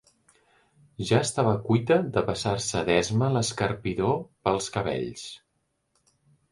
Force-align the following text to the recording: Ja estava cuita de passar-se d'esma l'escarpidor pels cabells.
Ja 1.09 1.19
estava 1.25 1.51
cuita 1.67 1.99
de 2.17 2.25
passar-se 2.31 2.83
d'esma 2.89 3.31
l'escarpidor 3.37 4.21
pels 4.49 4.75
cabells. 4.79 5.33